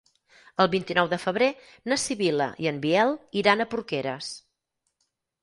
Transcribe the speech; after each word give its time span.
El 0.63 0.69
vint-i-nou 0.75 1.09
de 1.11 1.19
febrer 1.25 1.49
na 1.93 1.99
Sibil·la 2.05 2.47
i 2.65 2.71
en 2.73 2.81
Biel 2.87 3.15
iran 3.43 3.63
a 3.63 3.69
Porqueres. 3.75 4.33